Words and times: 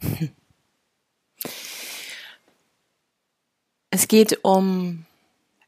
Es 3.92 4.06
geht 4.06 4.44
um 4.44 5.04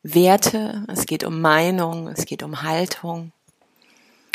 Werte, 0.05 0.85
es 0.87 1.07
geht 1.07 1.25
um 1.25 1.41
Meinung, 1.41 2.07
es 2.07 2.25
geht 2.25 2.45
um 2.45 2.63
Haltung, 2.63 3.33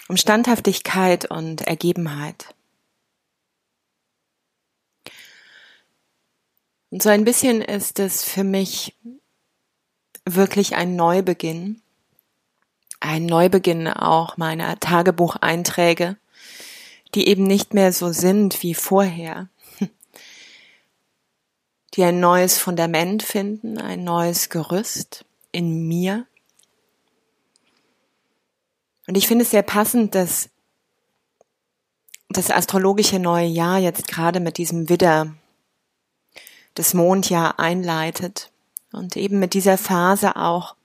um 0.10 0.18
Standhaftigkeit 0.18 1.32
und 1.32 1.62
Ergebenheit. 1.62 2.54
Und 6.90 7.02
so 7.02 7.10
ein 7.10 7.24
bisschen 7.24 7.62
ist 7.62 8.00
es 8.00 8.24
für 8.24 8.44
mich 8.44 8.94
wirklich 10.26 10.76
ein 10.76 10.96
Neubeginn, 10.96 11.82
ein 13.00 13.26
Neubeginn 13.26 13.88
auch 13.88 14.36
meiner 14.36 14.80
Tagebucheinträge, 14.80 16.18
die 17.14 17.28
eben 17.28 17.44
nicht 17.44 17.74
mehr 17.74 17.94
so 17.94 18.12
sind 18.12 18.64
wie 18.64 18.74
vorher, 18.74 19.48
die 21.98 22.04
ein 22.04 22.20
neues 22.20 22.60
Fundament 22.60 23.24
finden, 23.24 23.80
ein 23.80 24.04
neues 24.04 24.50
Gerüst 24.50 25.26
in 25.52 25.88
mir. 25.88 26.28
Und 29.08 29.18
ich 29.18 29.28
finde 29.28 29.44
es 29.44 29.52
sehr 29.52 29.64
passend, 29.64 30.14
dass 30.14 30.50
das 32.30 32.52
astrologische 32.52 33.18
neue 33.18 33.48
Jahr 33.48 33.80
jetzt 33.80 34.08
gerade 34.08 34.40
mit 34.40 34.60
diesem 34.60 34.90
Widder 34.90 35.34
das 36.76 36.94
Mondjahr 36.94 37.60
einleitet 37.60 38.52
und 38.92 39.18
eben 39.18 39.40
mit 39.40 39.56
dieser 39.56 39.80
Phase 39.80 40.36
auch 40.36 40.76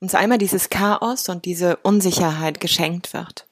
uns 0.00 0.14
einmal 0.14 0.38
dieses 0.38 0.70
Chaos 0.70 1.28
und 1.28 1.44
diese 1.44 1.76
Unsicherheit 1.78 2.58
geschenkt 2.58 3.12
wird. 3.12 3.46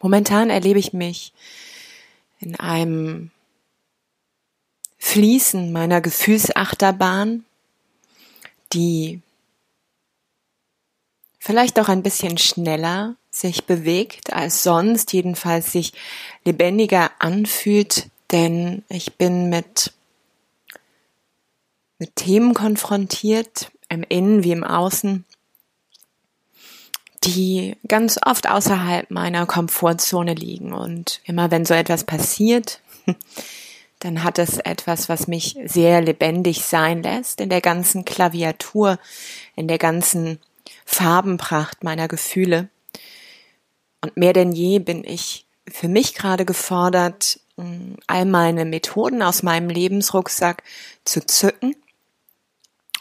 Momentan 0.00 0.48
erlebe 0.48 0.78
ich 0.78 0.94
mich 0.94 1.34
in 2.40 2.56
einem 2.56 3.30
Fließen 4.98 5.72
meiner 5.72 6.00
Gefühlsachterbahn, 6.00 7.44
die 8.72 9.20
vielleicht 11.38 11.78
auch 11.78 11.88
ein 11.88 12.02
bisschen 12.02 12.38
schneller 12.38 13.14
sich 13.30 13.64
bewegt 13.64 14.32
als 14.32 14.62
sonst, 14.62 15.12
jedenfalls 15.12 15.72
sich 15.72 15.92
lebendiger 16.44 17.10
anfühlt, 17.18 18.08
denn 18.32 18.82
ich 18.88 19.14
bin 19.14 19.48
mit, 19.48 19.92
mit 21.98 22.16
Themen 22.16 22.54
konfrontiert, 22.54 23.70
im 23.88 24.02
Innen 24.02 24.42
wie 24.42 24.52
im 24.52 24.64
Außen, 24.64 25.24
die 27.24 27.76
ganz 27.86 28.18
oft 28.24 28.48
außerhalb 28.48 29.10
meiner 29.10 29.46
Komfortzone 29.46 30.34
liegen. 30.34 30.72
Und 30.72 31.20
immer 31.24 31.50
wenn 31.50 31.64
so 31.64 31.74
etwas 31.74 32.04
passiert, 32.04 32.80
dann 33.98 34.22
hat 34.22 34.38
es 34.38 34.58
etwas, 34.58 35.08
was 35.08 35.26
mich 35.26 35.56
sehr 35.64 36.00
lebendig 36.00 36.64
sein 36.64 37.02
lässt 37.02 37.40
in 37.40 37.48
der 37.48 37.60
ganzen 37.60 38.04
Klaviatur, 38.04 38.98
in 39.54 39.68
der 39.68 39.78
ganzen 39.78 40.38
Farbenpracht 40.84 41.84
meiner 41.84 42.08
Gefühle. 42.08 42.68
Und 44.00 44.16
mehr 44.16 44.32
denn 44.32 44.52
je 44.52 44.78
bin 44.78 45.04
ich 45.04 45.46
für 45.68 45.88
mich 45.88 46.14
gerade 46.14 46.44
gefordert, 46.44 47.40
all 48.06 48.26
meine 48.26 48.64
Methoden 48.66 49.22
aus 49.22 49.42
meinem 49.42 49.70
Lebensrucksack 49.70 50.62
zu 51.04 51.24
zücken 51.24 51.74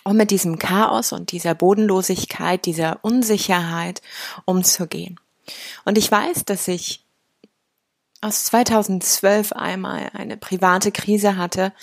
um 0.05 0.15
mit 0.15 0.31
diesem 0.31 0.59
Chaos 0.59 1.11
und 1.11 1.31
dieser 1.31 1.55
Bodenlosigkeit, 1.55 2.65
dieser 2.65 2.99
Unsicherheit 3.01 4.01
umzugehen. 4.45 5.19
Und 5.83 5.97
ich 5.97 6.09
weiß, 6.09 6.45
dass 6.45 6.67
ich 6.67 7.03
aus 8.21 8.45
2012 8.45 9.51
einmal 9.51 10.09
eine 10.13 10.37
private 10.37 10.91
Krise 10.91 11.37
hatte, 11.37 11.73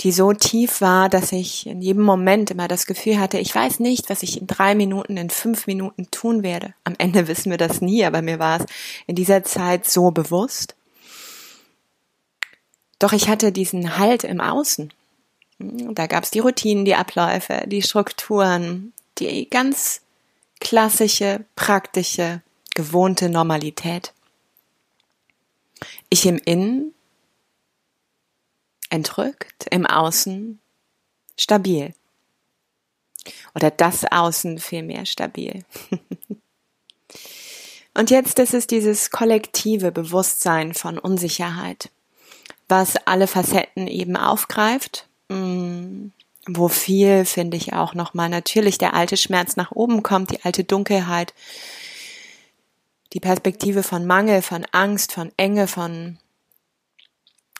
die 0.00 0.12
so 0.12 0.32
tief 0.32 0.80
war, 0.80 1.08
dass 1.08 1.30
ich 1.32 1.66
in 1.66 1.80
jedem 1.80 2.02
Moment 2.02 2.50
immer 2.50 2.66
das 2.66 2.86
Gefühl 2.86 3.18
hatte, 3.18 3.38
ich 3.38 3.54
weiß 3.54 3.78
nicht, 3.78 4.10
was 4.10 4.24
ich 4.24 4.40
in 4.40 4.48
drei 4.48 4.74
Minuten, 4.74 5.16
in 5.16 5.30
fünf 5.30 5.66
Minuten 5.66 6.10
tun 6.10 6.42
werde. 6.42 6.74
Am 6.82 6.94
Ende 6.98 7.28
wissen 7.28 7.50
wir 7.50 7.58
das 7.58 7.80
nie, 7.80 8.04
aber 8.04 8.20
mir 8.20 8.38
war 8.38 8.60
es 8.60 8.66
in 9.06 9.14
dieser 9.14 9.44
Zeit 9.44 9.86
so 9.86 10.10
bewusst. 10.10 10.74
Doch 12.98 13.12
ich 13.12 13.28
hatte 13.28 13.52
diesen 13.52 13.98
Halt 13.98 14.24
im 14.24 14.40
Außen. 14.40 14.92
Da 15.58 16.06
gab 16.06 16.24
es 16.24 16.30
die 16.30 16.40
Routinen, 16.40 16.84
die 16.84 16.94
Abläufe, 16.94 17.62
die 17.66 17.82
Strukturen, 17.82 18.92
die 19.18 19.48
ganz 19.48 20.02
klassische, 20.60 21.44
praktische, 21.54 22.42
gewohnte 22.74 23.28
Normalität. 23.28 24.12
Ich 26.08 26.26
im 26.26 26.38
Innen 26.38 26.94
entrückt, 28.90 29.66
im 29.70 29.86
Außen 29.86 30.58
stabil. 31.36 31.94
Oder 33.54 33.70
das 33.70 34.04
Außen 34.04 34.58
vielmehr 34.58 35.06
stabil. 35.06 35.64
Und 37.94 38.10
jetzt 38.10 38.40
ist 38.40 38.54
es 38.54 38.66
dieses 38.66 39.12
kollektive 39.12 39.92
Bewusstsein 39.92 40.74
von 40.74 40.98
Unsicherheit, 40.98 41.90
was 42.68 42.96
alle 43.06 43.28
Facetten 43.28 43.86
eben 43.86 44.16
aufgreift 44.16 45.06
Mm, 45.28 46.08
wo 46.46 46.68
viel, 46.68 47.24
finde 47.24 47.56
ich, 47.56 47.72
auch 47.72 47.94
nochmal 47.94 48.28
natürlich 48.28 48.78
der 48.78 48.94
alte 48.94 49.16
Schmerz 49.16 49.56
nach 49.56 49.72
oben 49.72 50.02
kommt, 50.02 50.30
die 50.30 50.44
alte 50.44 50.64
Dunkelheit, 50.64 51.32
die 53.12 53.20
Perspektive 53.20 53.82
von 53.82 54.06
Mangel, 54.06 54.42
von 54.42 54.66
Angst, 54.72 55.12
von 55.12 55.32
Enge, 55.36 55.66
von 55.66 56.18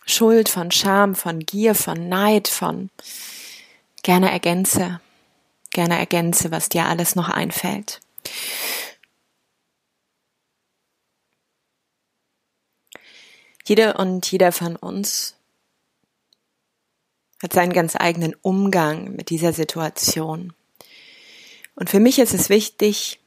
Schuld, 0.07 0.49
von 0.49 0.71
Scham, 0.71 1.15
von 1.15 1.41
Gier, 1.41 1.75
von 1.75 2.09
Neid, 2.09 2.49
von 2.49 2.91
gerne 4.03 4.31
ergänze, 4.31 5.01
gerne 5.71 5.99
ergänze, 5.99 6.51
was 6.51 6.69
dir 6.69 6.85
alles 6.85 7.15
noch 7.15 7.31
einfällt. 7.31 8.01
Jede 13.65 13.95
und 13.95 14.31
jeder 14.31 14.53
von 14.53 14.77
uns 14.77 15.37
hat 17.45 17.53
seinen 17.53 17.75
ganz 17.75 17.95
eigenen 17.95 18.35
Umgang 18.41 19.15
mit 19.15 19.29
dieser 19.29 19.53
Situation. 19.53 20.55
Und 21.77 21.91
für 21.91 22.01
mich 22.01 22.19
ist 22.19 22.33
es 22.33 22.49
wichtig, 22.49 23.21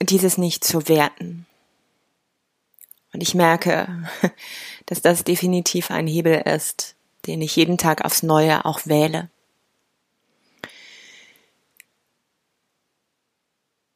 dieses 0.00 0.38
nicht 0.38 0.62
zu 0.62 0.88
werten. 0.88 1.44
Und 3.12 3.20
ich 3.20 3.34
merke, 3.34 4.08
dass 4.86 5.02
das 5.02 5.24
definitiv 5.24 5.90
ein 5.90 6.06
Hebel 6.06 6.42
ist, 6.42 6.94
den 7.26 7.42
ich 7.42 7.56
jeden 7.56 7.76
Tag 7.76 8.04
aufs 8.04 8.22
Neue 8.22 8.64
auch 8.64 8.86
wähle. 8.86 9.30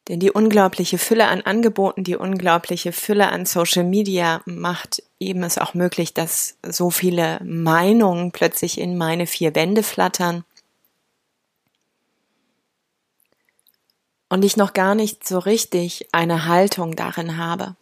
Denn 0.09 0.19
die 0.19 0.31
unglaubliche 0.31 0.97
Fülle 0.97 1.27
an 1.27 1.41
Angeboten, 1.41 2.03
die 2.03 2.17
unglaubliche 2.17 2.91
Fülle 2.91 3.29
an 3.29 3.45
Social 3.45 3.85
Media 3.85 4.41
macht 4.45 5.01
eben 5.19 5.43
es 5.43 5.57
auch 5.57 5.73
möglich, 5.73 6.13
dass 6.13 6.57
so 6.61 6.89
viele 6.89 7.39
Meinungen 7.43 8.31
plötzlich 8.31 8.79
in 8.79 8.97
meine 8.97 9.27
vier 9.27 9.55
Wände 9.55 9.81
flattern. 9.81 10.43
Und 14.27 14.43
ich 14.43 14.57
noch 14.57 14.73
gar 14.73 14.95
nicht 14.95 15.25
so 15.25 15.39
richtig 15.39 16.09
eine 16.11 16.47
Haltung 16.47 16.95
darin 16.95 17.37
habe. 17.37 17.75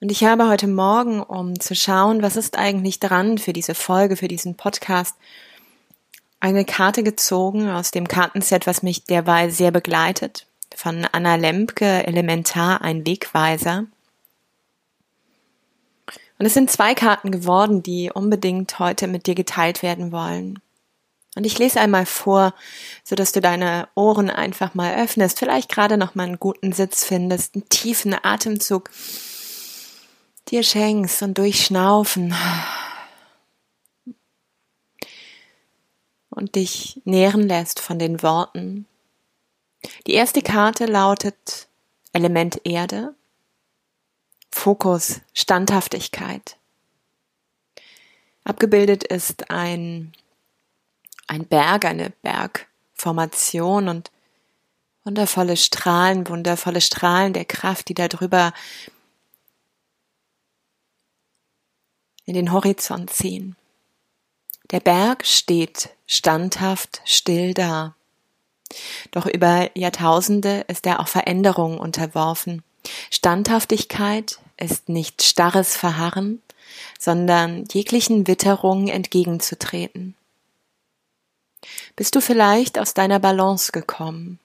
Und 0.00 0.12
ich 0.12 0.24
habe 0.24 0.48
heute 0.48 0.68
Morgen, 0.68 1.22
um 1.22 1.58
zu 1.58 1.74
schauen, 1.74 2.22
was 2.22 2.36
ist 2.36 2.56
eigentlich 2.56 3.00
dran 3.00 3.38
für 3.38 3.52
diese 3.52 3.74
Folge, 3.74 4.16
für 4.16 4.28
diesen 4.28 4.56
Podcast, 4.56 5.16
eine 6.40 6.64
Karte 6.64 7.02
gezogen 7.02 7.68
aus 7.68 7.90
dem 7.90 8.06
Kartenset, 8.06 8.66
was 8.66 8.82
mich 8.82 9.04
derweil 9.04 9.50
sehr 9.50 9.70
begleitet, 9.70 10.46
von 10.74 11.06
Anna 11.10 11.34
Lempke, 11.34 12.06
Elementar, 12.06 12.82
ein 12.82 13.06
Wegweiser. 13.06 13.86
Und 16.38 16.46
es 16.46 16.54
sind 16.54 16.70
zwei 16.70 16.94
Karten 16.94 17.32
geworden, 17.32 17.82
die 17.82 18.10
unbedingt 18.12 18.78
heute 18.78 19.08
mit 19.08 19.26
dir 19.26 19.34
geteilt 19.34 19.82
werden 19.82 20.12
wollen. 20.12 20.60
Und 21.34 21.44
ich 21.44 21.58
lese 21.58 21.80
einmal 21.80 22.06
vor, 22.06 22.54
so 23.04 23.14
dass 23.14 23.32
du 23.32 23.40
deine 23.40 23.88
Ohren 23.94 24.30
einfach 24.30 24.74
mal 24.74 24.94
öffnest, 24.96 25.38
vielleicht 25.38 25.68
gerade 25.68 25.96
noch 25.96 26.14
mal 26.14 26.24
einen 26.24 26.38
guten 26.38 26.72
Sitz 26.72 27.04
findest, 27.04 27.54
einen 27.54 27.68
tiefen 27.68 28.14
Atemzug 28.20 28.90
dir 30.48 30.62
schenkst 30.62 31.22
und 31.22 31.38
durchschnaufen 31.38 32.34
und 36.38 36.54
dich 36.54 37.02
nähren 37.04 37.42
lässt 37.42 37.80
von 37.80 37.98
den 37.98 38.22
Worten. 38.22 38.86
Die 40.06 40.14
erste 40.14 40.40
Karte 40.40 40.86
lautet 40.86 41.68
Element 42.12 42.60
Erde, 42.64 43.14
Fokus 44.50 45.20
Standhaftigkeit. 45.34 46.56
Abgebildet 48.44 49.04
ist 49.04 49.50
ein, 49.50 50.12
ein 51.26 51.44
Berg, 51.44 51.84
eine 51.84 52.10
Bergformation 52.22 53.88
und 53.88 54.10
wundervolle 55.04 55.56
Strahlen, 55.56 56.28
wundervolle 56.28 56.80
Strahlen 56.80 57.32
der 57.32 57.44
Kraft, 57.44 57.88
die 57.88 57.94
darüber 57.94 58.52
in 62.24 62.34
den 62.34 62.52
Horizont 62.52 63.10
ziehen. 63.10 63.56
Der 64.70 64.80
Berg 64.80 65.26
steht 65.26 65.90
standhaft 66.08 67.00
still 67.04 67.54
da. 67.54 67.94
Doch 69.12 69.26
über 69.26 69.70
Jahrtausende 69.78 70.64
ist 70.66 70.84
er 70.86 70.98
auch 70.98 71.08
Veränderungen 71.08 71.78
unterworfen. 71.78 72.64
Standhaftigkeit 73.10 74.40
ist 74.56 74.88
nicht 74.88 75.22
starres 75.22 75.76
Verharren, 75.76 76.42
sondern 76.98 77.64
jeglichen 77.70 78.26
Witterungen 78.26 78.88
entgegenzutreten. 78.88 80.16
Bist 81.96 82.14
du 82.16 82.20
vielleicht 82.20 82.78
aus 82.78 82.94
deiner 82.94 83.18
Balance 83.18 83.72
gekommen? 83.72 84.38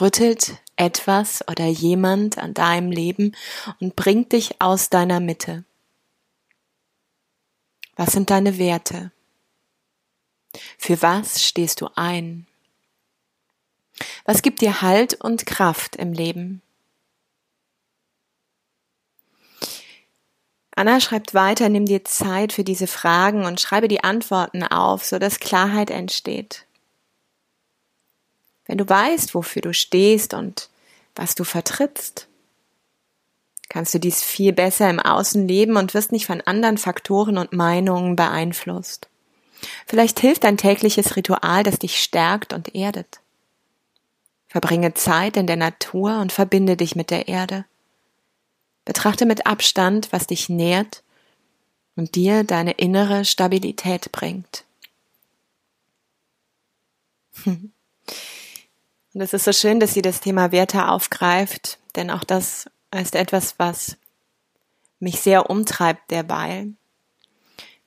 Rüttelt 0.00 0.58
etwas 0.76 1.46
oder 1.48 1.66
jemand 1.66 2.38
an 2.38 2.54
deinem 2.54 2.90
Leben 2.90 3.34
und 3.80 3.96
bringt 3.96 4.32
dich 4.32 4.60
aus 4.60 4.90
deiner 4.90 5.20
Mitte? 5.20 5.64
Was 7.96 8.12
sind 8.12 8.30
deine 8.30 8.58
Werte? 8.58 9.10
Für 10.78 11.00
was 11.02 11.44
stehst 11.44 11.80
du 11.80 11.88
ein? 11.94 12.46
Was 14.24 14.42
gibt 14.42 14.60
dir 14.60 14.82
Halt 14.82 15.14
und 15.14 15.46
Kraft 15.46 15.96
im 15.96 16.12
Leben? 16.12 16.62
Anna 20.78 21.00
schreibt 21.00 21.34
weiter, 21.34 21.68
nimm 21.68 21.86
dir 21.86 22.04
Zeit 22.04 22.52
für 22.52 22.62
diese 22.62 22.86
Fragen 22.86 23.44
und 23.44 23.60
schreibe 23.60 23.88
die 23.88 24.04
Antworten 24.04 24.62
auf, 24.62 25.04
so 25.04 25.18
dass 25.18 25.40
Klarheit 25.40 25.90
entsteht. 25.90 26.66
Wenn 28.64 28.78
du 28.78 28.88
weißt, 28.88 29.34
wofür 29.34 29.62
du 29.62 29.74
stehst 29.74 30.34
und 30.34 30.68
was 31.16 31.34
du 31.34 31.42
vertrittst, 31.42 32.28
kannst 33.68 33.92
du 33.92 33.98
dies 33.98 34.22
viel 34.22 34.52
besser 34.52 34.88
im 34.88 35.00
Außen 35.00 35.48
leben 35.48 35.76
und 35.76 35.94
wirst 35.94 36.12
nicht 36.12 36.26
von 36.26 36.42
anderen 36.42 36.78
Faktoren 36.78 37.38
und 37.38 37.52
Meinungen 37.52 38.14
beeinflusst. 38.14 39.08
Vielleicht 39.86 40.20
hilft 40.20 40.44
ein 40.44 40.56
tägliches 40.56 41.16
Ritual, 41.16 41.62
das 41.62 41.78
dich 41.78 42.02
stärkt 42.02 42.52
und 42.52 42.74
erdet. 42.74 43.20
Verbringe 44.48 44.94
Zeit 44.94 45.36
in 45.36 45.46
der 45.46 45.56
Natur 45.56 46.20
und 46.20 46.32
verbinde 46.32 46.76
dich 46.76 46.96
mit 46.96 47.10
der 47.10 47.28
Erde. 47.28 47.64
Betrachte 48.84 49.26
mit 49.26 49.46
Abstand, 49.46 50.12
was 50.12 50.26
dich 50.26 50.48
nährt 50.48 51.02
und 51.96 52.14
dir 52.14 52.44
deine 52.44 52.72
innere 52.72 53.24
Stabilität 53.24 54.10
bringt. 54.12 54.64
Und 59.14 59.22
es 59.22 59.32
ist 59.32 59.44
so 59.44 59.52
schön, 59.52 59.80
dass 59.80 59.94
sie 59.94 60.02
das 60.02 60.20
Thema 60.20 60.52
Werte 60.52 60.88
aufgreift, 60.88 61.78
denn 61.96 62.10
auch 62.10 62.24
das 62.24 62.70
ist 62.94 63.14
etwas, 63.14 63.58
was 63.58 63.96
mich 65.00 65.20
sehr 65.20 65.50
umtreibt 65.50 66.10
derweil. 66.10 66.74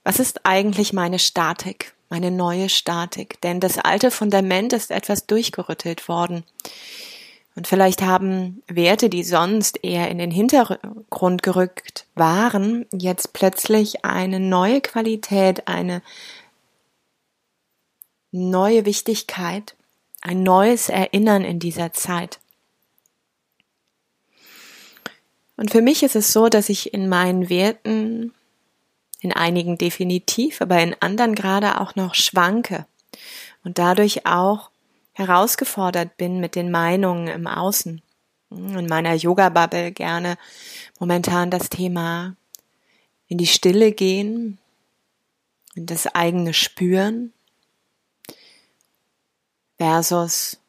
Was 0.03 0.19
ist 0.19 0.45
eigentlich 0.45 0.93
meine 0.93 1.19
Statik, 1.19 1.93
meine 2.09 2.31
neue 2.31 2.69
Statik? 2.69 3.39
Denn 3.41 3.59
das 3.59 3.77
alte 3.77 4.09
Fundament 4.09 4.73
ist 4.73 4.91
etwas 4.91 5.27
durchgerüttelt 5.27 6.07
worden. 6.07 6.43
Und 7.55 7.67
vielleicht 7.67 8.01
haben 8.01 8.63
Werte, 8.67 9.09
die 9.09 9.23
sonst 9.23 9.83
eher 9.83 10.09
in 10.09 10.17
den 10.17 10.31
Hintergrund 10.31 11.43
gerückt 11.43 12.07
waren, 12.15 12.85
jetzt 12.93 13.33
plötzlich 13.33 14.05
eine 14.05 14.39
neue 14.39 14.81
Qualität, 14.81 15.67
eine 15.67 16.01
neue 18.31 18.85
Wichtigkeit, 18.85 19.75
ein 20.21 20.43
neues 20.43 20.87
Erinnern 20.87 21.43
in 21.43 21.59
dieser 21.59 21.91
Zeit. 21.91 22.39
Und 25.57 25.71
für 25.71 25.81
mich 25.81 26.01
ist 26.03 26.15
es 26.15 26.31
so, 26.31 26.47
dass 26.47 26.69
ich 26.69 26.93
in 26.93 27.09
meinen 27.09 27.49
Werten, 27.49 28.33
in 29.21 29.31
einigen 29.31 29.77
definitiv, 29.77 30.61
aber 30.61 30.81
in 30.81 30.95
anderen 30.99 31.35
gerade 31.35 31.79
auch 31.79 31.95
noch 31.95 32.15
schwanke 32.15 32.85
und 33.63 33.77
dadurch 33.77 34.25
auch 34.25 34.71
herausgefordert 35.13 36.17
bin 36.17 36.39
mit 36.39 36.55
den 36.55 36.71
Meinungen 36.71 37.27
im 37.27 37.47
Außen. 37.47 38.01
In 38.49 38.87
meiner 38.87 39.13
Yoga-Bubble 39.13 39.91
gerne 39.91 40.37
momentan 40.99 41.51
das 41.51 41.69
Thema 41.69 42.35
in 43.27 43.37
die 43.37 43.47
Stille 43.47 43.91
gehen, 43.93 44.57
in 45.75 45.85
das 45.85 46.07
eigene 46.07 46.53
Spüren 46.53 47.31
versus 49.77 50.59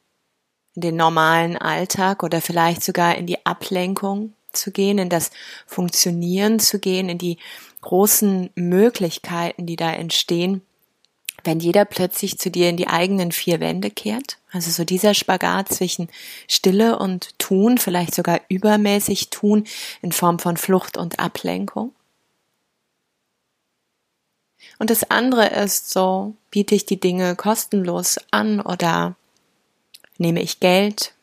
in 0.74 0.82
den 0.82 0.96
normalen 0.96 1.56
Alltag 1.56 2.22
oder 2.22 2.40
vielleicht 2.40 2.82
sogar 2.82 3.16
in 3.16 3.26
die 3.26 3.44
Ablenkung 3.44 4.34
zu 4.52 4.70
gehen, 4.70 4.98
in 4.98 5.08
das 5.08 5.30
Funktionieren 5.66 6.58
zu 6.58 6.78
gehen, 6.78 7.08
in 7.08 7.18
die 7.18 7.38
großen 7.80 8.50
Möglichkeiten, 8.54 9.66
die 9.66 9.76
da 9.76 9.92
entstehen, 9.92 10.62
wenn 11.44 11.60
jeder 11.60 11.84
plötzlich 11.84 12.38
zu 12.38 12.50
dir 12.50 12.68
in 12.68 12.76
die 12.76 12.86
eigenen 12.86 13.32
vier 13.32 13.60
Wände 13.60 13.90
kehrt, 13.90 14.38
also 14.52 14.70
so 14.70 14.84
dieser 14.84 15.14
Spagat 15.14 15.72
zwischen 15.72 16.08
Stille 16.48 16.98
und 16.98 17.38
Tun, 17.38 17.78
vielleicht 17.78 18.14
sogar 18.14 18.40
übermäßig 18.48 19.30
Tun 19.30 19.64
in 20.02 20.12
Form 20.12 20.38
von 20.38 20.56
Flucht 20.56 20.96
und 20.96 21.18
Ablenkung. 21.18 21.92
Und 24.78 24.90
das 24.90 25.10
andere 25.10 25.46
ist 25.48 25.90
so, 25.90 26.34
biete 26.50 26.74
ich 26.74 26.86
die 26.86 27.00
Dinge 27.00 27.36
kostenlos 27.36 28.18
an 28.30 28.60
oder 28.60 29.16
nehme 30.18 30.42
ich 30.42 30.60
Geld? 30.60 31.14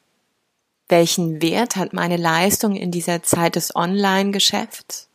Welchen 0.89 1.39
Wert 1.43 1.75
hat 1.75 1.93
meine 1.93 2.17
Leistung 2.17 2.75
in 2.75 2.89
dieser 2.89 3.21
Zeit 3.21 3.55
des 3.55 3.75
Online-Geschäfts? 3.75 5.07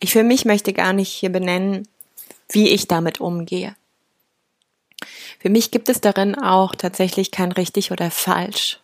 Ich 0.00 0.12
für 0.12 0.24
mich 0.24 0.44
möchte 0.44 0.72
gar 0.72 0.92
nicht 0.92 1.12
hier 1.12 1.30
benennen, 1.30 1.86
wie 2.48 2.68
ich 2.70 2.88
damit 2.88 3.20
umgehe. 3.20 3.76
Für 5.38 5.48
mich 5.48 5.70
gibt 5.70 5.88
es 5.88 6.00
darin 6.00 6.34
auch 6.34 6.74
tatsächlich 6.74 7.30
kein 7.30 7.52
richtig 7.52 7.92
oder 7.92 8.10
falsch, 8.10 8.80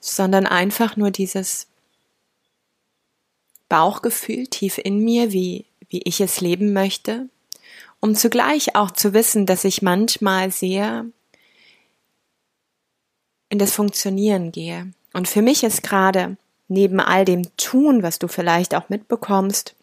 sondern 0.00 0.46
einfach 0.46 0.96
nur 0.96 1.10
dieses 1.10 1.66
Bauchgefühl 3.68 4.46
tief 4.46 4.78
in 4.78 5.04
mir, 5.04 5.30
wie, 5.30 5.66
wie 5.90 6.00
ich 6.04 6.22
es 6.22 6.40
leben 6.40 6.72
möchte, 6.72 7.28
um 8.00 8.14
zugleich 8.14 8.76
auch 8.76 8.92
zu 8.92 9.12
wissen, 9.12 9.44
dass 9.44 9.64
ich 9.64 9.82
manchmal 9.82 10.50
sehr 10.50 11.04
in 13.48 13.58
das 13.58 13.72
Funktionieren 13.72 14.52
gehe. 14.52 14.92
Und 15.12 15.28
für 15.28 15.42
mich 15.42 15.62
ist 15.62 15.82
gerade 15.82 16.36
neben 16.68 17.00
all 17.00 17.24
dem 17.24 17.56
Tun, 17.56 18.02
was 18.02 18.18
du 18.18 18.28
vielleicht 18.28 18.74
auch 18.74 18.88
mitbekommst, 18.88 19.74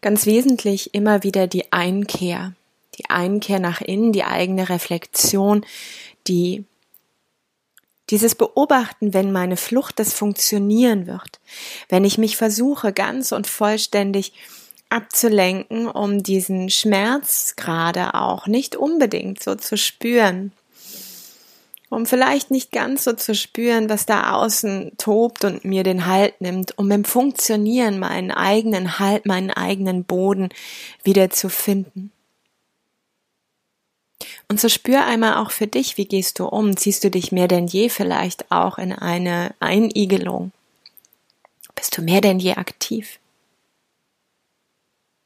ganz 0.00 0.26
wesentlich 0.26 0.94
immer 0.94 1.22
wieder 1.22 1.46
die 1.46 1.72
Einkehr, 1.72 2.54
die 2.98 3.08
Einkehr 3.08 3.60
nach 3.60 3.80
innen, 3.80 4.12
die 4.12 4.24
eigene 4.24 4.68
Reflexion, 4.68 5.64
die 6.26 6.64
dieses 8.10 8.34
Beobachten, 8.34 9.14
wenn 9.14 9.32
meine 9.32 9.56
Flucht 9.56 9.98
das 9.98 10.12
Funktionieren 10.12 11.06
wird, 11.06 11.40
wenn 11.88 12.04
ich 12.04 12.18
mich 12.18 12.36
versuche, 12.36 12.92
ganz 12.92 13.32
und 13.32 13.46
vollständig 13.46 14.32
abzulenken, 14.90 15.88
um 15.88 16.22
diesen 16.22 16.68
Schmerz 16.68 17.54
gerade 17.56 18.14
auch 18.14 18.46
nicht 18.46 18.76
unbedingt 18.76 19.42
so 19.42 19.54
zu 19.54 19.78
spüren, 19.78 20.52
um 21.92 22.06
vielleicht 22.06 22.50
nicht 22.50 22.72
ganz 22.72 23.04
so 23.04 23.12
zu 23.12 23.34
spüren, 23.34 23.90
was 23.90 24.06
da 24.06 24.32
außen 24.32 24.92
tobt 24.96 25.44
und 25.44 25.66
mir 25.66 25.82
den 25.82 26.06
Halt 26.06 26.40
nimmt, 26.40 26.78
um 26.78 26.90
im 26.90 27.04
Funktionieren 27.04 27.98
meinen 27.98 28.30
eigenen 28.30 28.98
Halt, 28.98 29.26
meinen 29.26 29.50
eigenen 29.50 30.04
Boden 30.04 30.48
wieder 31.04 31.28
zu 31.28 31.50
finden. 31.50 32.10
Und 34.48 34.58
so 34.58 34.70
spür 34.70 35.04
einmal 35.04 35.36
auch 35.36 35.50
für 35.50 35.66
dich, 35.66 35.98
wie 35.98 36.06
gehst 36.06 36.38
du 36.38 36.46
um? 36.46 36.78
Ziehst 36.78 37.04
du 37.04 37.10
dich 37.10 37.30
mehr 37.30 37.48
denn 37.48 37.66
je 37.66 37.90
vielleicht 37.90 38.50
auch 38.50 38.78
in 38.78 38.92
eine 38.92 39.54
Einigelung? 39.60 40.52
Bist 41.74 41.98
du 41.98 42.02
mehr 42.02 42.22
denn 42.22 42.38
je 42.38 42.54
aktiv? 42.54 43.18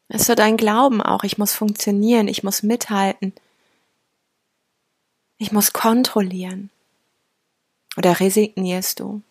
Ist 0.08 0.26
so 0.26 0.34
dein 0.34 0.56
Glauben 0.56 1.00
auch, 1.00 1.22
ich 1.22 1.38
muss 1.38 1.52
funktionieren, 1.52 2.26
ich 2.26 2.42
muss 2.42 2.64
mithalten, 2.64 3.32
ich 5.38 5.52
muss 5.52 5.72
kontrollieren. 5.72 6.70
Oder 7.96 8.20
resignierst 8.20 9.00
du? 9.00 9.22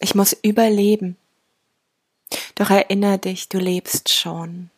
Ich 0.00 0.14
muss 0.14 0.32
überleben. 0.42 1.16
Doch 2.54 2.70
erinnere 2.70 3.18
dich, 3.18 3.48
du 3.48 3.58
lebst 3.58 4.12
schon. 4.12 4.70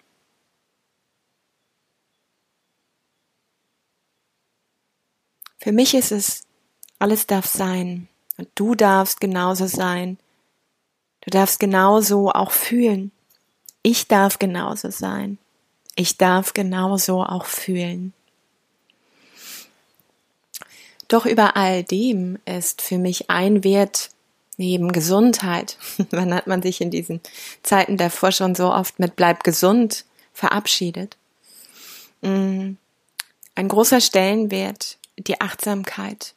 Für 5.59 5.73
mich 5.73 5.95
ist 5.95 6.11
es, 6.11 6.47
alles 6.99 7.27
darf 7.27 7.47
sein. 7.47 8.09
Und 8.39 8.49
du 8.55 8.75
darfst 8.75 9.21
genauso 9.21 9.67
sein. 9.67 10.19
Du 11.21 11.31
darfst 11.31 11.61
genauso 11.61 12.31
auch 12.31 12.51
fühlen. 12.51 13.13
Ich 13.83 14.09
darf 14.09 14.39
genauso 14.39 14.91
sein. 14.91 15.39
Ich 15.97 16.17
darf 16.17 16.55
genauso 16.55 17.23
auch 17.23 17.47
fühlen. 17.47 18.13
Doch 21.09 21.27
über 21.27 21.57
all 21.57 21.83
dem 21.83 22.39
ist 22.45 22.83
für 22.83 22.99
mich 22.99 23.31
ein 23.31 23.65
Wert 23.65 24.11
neben 24.59 24.93
Gesundheit. 24.93 25.77
Wann 26.11 26.33
hat 26.33 26.47
man 26.47 26.63
sich 26.63 26.81
in 26.81 26.91
diesen 26.91 27.21
Zeiten 27.63 27.97
davor 27.97 28.31
schon 28.31 28.55
so 28.55 28.73
oft 28.73 28.99
mit 28.99 29.17
bleib 29.17 29.43
gesund 29.43 30.05
verabschiedet? 30.33 31.17
Mm, 32.21 32.75
ein 33.55 33.69
großer 33.69 34.01
Stellenwert, 34.01 34.99
die 35.19 35.41
Achtsamkeit. 35.41 36.35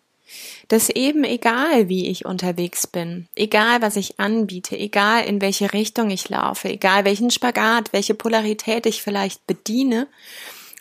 Dass 0.68 0.90
eben 0.90 1.24
egal, 1.24 1.90
wie 1.90 2.08
ich 2.08 2.26
unterwegs 2.26 2.88
bin, 2.88 3.28
egal, 3.36 3.82
was 3.82 3.96
ich 3.96 4.20
anbiete, 4.20 4.78
egal, 4.78 5.26
in 5.26 5.42
welche 5.42 5.74
Richtung 5.74 6.10
ich 6.10 6.30
laufe, 6.30 6.70
egal, 6.70 7.06
welchen 7.06 7.32
Spagat, 7.32 7.94
welche 7.94 8.14
Polarität 8.14 8.86
ich 8.86 9.02
vielleicht 9.02 9.46
bediene, 9.46 10.08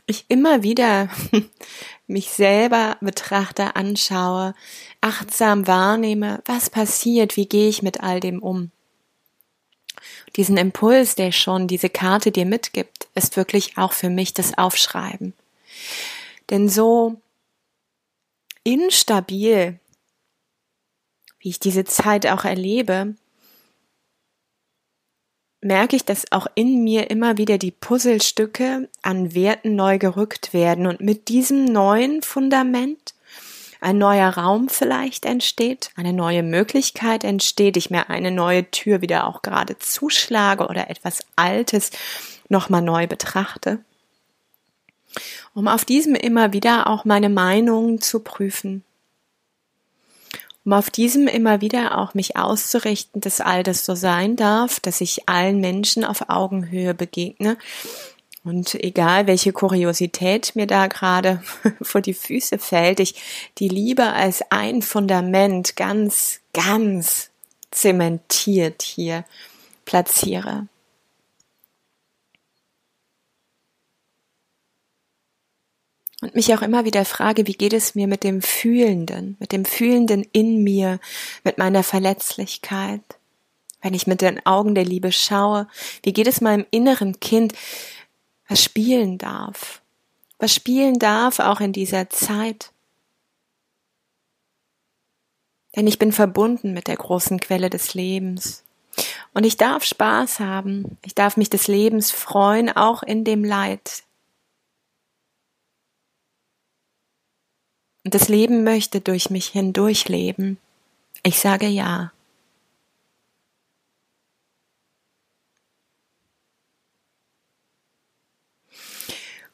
ich 0.07 0.25
immer 0.29 0.63
wieder 0.63 1.09
mich 2.07 2.31
selber 2.31 2.97
betrachte, 3.01 3.77
anschaue, 3.77 4.55
achtsam 5.01 5.67
wahrnehme, 5.67 6.43
was 6.47 6.71
passiert, 6.71 7.37
wie 7.37 7.47
gehe 7.47 7.69
ich 7.69 7.83
mit 7.83 8.03
all 8.03 8.21
dem 8.21 8.43
um. 8.43 8.71
Diesen 10.37 10.57
Impuls, 10.57 11.15
der 11.15 11.33
schon 11.33 11.69
diese 11.69 11.91
Karte 11.91 12.33
dir 12.33 12.47
mitgibt, 12.47 13.09
ist 13.15 13.37
wirklich 13.37 13.77
auch 13.77 13.93
für 13.93 14.11
mich 14.11 14.35
das 14.35 14.57
Aufschreiben. 14.57 15.35
Denn 16.51 16.69
so 16.69 17.21
instabil, 18.65 19.79
wie 21.39 21.49
ich 21.49 21.61
diese 21.61 21.85
Zeit 21.85 22.27
auch 22.27 22.45
erlebe, 22.45 23.15
merke 25.61 25.97
ich, 25.97 26.05
dass 26.05 26.31
auch 26.33 26.47
in 26.55 26.83
mir 26.83 27.11
immer 27.11 27.39
wieder 27.39 27.57
die 27.57 27.71
Puzzlestücke 27.71 28.89
an 29.03 29.35
Werten 29.35 29.77
neu 29.77 29.99
gerückt 29.99 30.53
werden 30.53 30.87
und 30.87 31.01
mit 31.01 31.29
diesem 31.29 31.65
neuen 31.65 32.23
Fundament 32.23 33.15
ein 33.81 33.99
neuer 33.99 34.29
Raum 34.29 34.69
vielleicht 34.69 35.25
entsteht, 35.25 35.91
eine 35.97 36.13
neue 36.13 36.43
Möglichkeit 36.43 37.25
entsteht, 37.25 37.77
ich 37.77 37.91
mir 37.91 38.11
eine 38.11 38.31
neue 38.31 38.71
Tür 38.71 39.01
wieder 39.01 39.27
auch 39.27 39.43
gerade 39.43 39.79
zuschlage 39.79 40.67
oder 40.69 40.89
etwas 40.89 41.21
Altes 41.35 41.91
nochmal 42.49 42.83
neu 42.83 43.09
betrachte, 43.09 43.81
um 45.55 45.69
auf 45.69 45.85
diesem 45.85 46.15
immer 46.15 46.53
wieder 46.53 46.87
auch 46.87 47.05
meine 47.05 47.29
Meinung 47.29 48.01
zu 48.01 48.21
prüfen, 48.21 48.85
um 50.65 50.73
auf 50.73 50.91
diesem 50.91 51.27
immer 51.27 51.61
wieder 51.61 51.99
auch 51.99 52.15
mich 52.15 52.37
auszurichten, 52.37 53.21
dass 53.21 53.41
all 53.41 53.63
das 53.63 53.85
so 53.85 53.95
sein 53.95 54.37
darf, 54.37 54.81
dass 54.81 55.01
ich 55.01 55.29
allen 55.29 55.61
Menschen 55.61 56.05
auf 56.05 56.29
Augenhöhe 56.29 56.95
begegne 56.95 57.57
und 58.45 58.75
egal 58.75 59.27
welche 59.27 59.53
Kuriosität 59.53 60.57
mir 60.57 60.67
da 60.67 60.89
gerade 60.89 61.43
vor 61.83 62.01
die 62.01 62.15
Füße 62.15 62.59
fällt, 62.59 63.01
ich 63.01 63.15
die 63.59 63.69
Liebe 63.69 64.05
als 64.05 64.43
ein 64.51 64.83
Fundament 64.83 65.77
ganz, 65.77 66.41
ganz 66.53 67.31
zementiert 67.71 68.83
hier 68.83 69.25
platziere. 69.85 70.67
Und 76.23 76.37
mich 76.37 76.55
auch 76.55 76.63
immer 76.63 76.85
wieder 76.85 77.05
frage, 77.05 77.49
wie 77.49 77.55
geht 77.55 77.73
es 77.73 77.97
mir 77.97 78.07
mit 78.07 78.23
dem 78.23 78.43
Fühlenden, 78.43 79.37
mit 79.41 79.51
dem 79.51 79.65
Fühlenden 79.65 80.25
in 80.33 80.63
mir, 80.63 81.01
mit 81.43 81.59
meiner 81.59 81.83
Verletzlichkeit? 81.83 83.03
Wenn 83.83 83.93
ich 83.93 84.07
mit 84.07 84.21
den 84.21 84.47
Augen 84.47 84.77
der 84.77 84.85
Liebe 84.85 85.11
schaue, 85.11 85.67
wie 86.05 86.13
geht 86.13 86.29
es 86.29 86.41
meinem 86.41 86.65
inneren 86.71 87.19
Kind, 87.19 87.55
was 88.47 88.63
spielen 88.63 89.19
darf, 89.19 89.83
was 90.39 90.55
spielen 90.55 91.01
darf 91.01 91.41
auch 91.41 91.61
in 91.61 91.73
dieser 91.73 92.09
Zeit. 92.09 92.71
Denn 95.75 95.89
ich 95.89 95.99
bin 95.99 96.13
verbunden 96.13 96.73
mit 96.73 96.87
der 96.87 96.97
großen 96.97 97.41
Quelle 97.41 97.69
des 97.69 97.95
Lebens. 97.95 98.63
Und 99.35 99.43
ich 99.43 99.57
darf 99.57 99.83
Spaß 99.83 100.39
haben, 100.39 100.99
ich 101.05 101.17
darf 101.17 101.37
mich 101.37 101.51
des 101.51 101.67
Lebens 101.67 102.13
freuen, 102.13 102.71
auch 102.71 103.03
in 103.03 103.25
dem 103.25 103.43
Leid. 103.43 104.05
Und 108.05 108.15
das 108.15 108.29
Leben 108.29 108.65
möchte 108.65 109.01
durch 109.01 109.31
mich 109.31 109.49
hindurch 109.49 110.09
leben. 110.09 110.59
Ich 111.23 111.39
sage 111.39 111.67
ja. 111.67 112.13